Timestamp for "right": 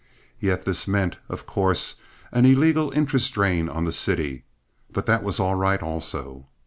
5.53-5.79